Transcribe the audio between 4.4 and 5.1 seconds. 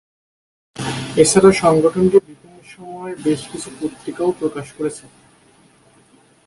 প্রকাশ করেছে।